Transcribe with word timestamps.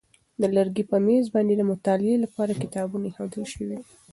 د 0.41 0.43
لرګي 0.55 0.83
په 0.91 0.97
مېز 1.05 1.25
باندې 1.35 1.53
د 1.57 1.63
مطالعې 1.71 2.15
لپاره 2.23 2.59
کتابونه 2.61 3.03
ایښودل 3.07 3.43
شوي 3.51 3.67
دي. 3.71 3.79